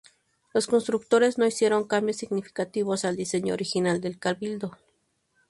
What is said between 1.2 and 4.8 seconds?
no hicieron cambios significativos al diseño original del cabildo.